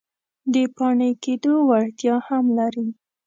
د 0.53 0.55
پاڼې 0.75 1.09
کیدو 1.23 1.53
وړتیا 1.69 2.15
هم 2.27 2.45
لري. 2.59 2.87